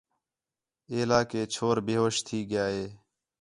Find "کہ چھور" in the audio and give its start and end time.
1.29-1.77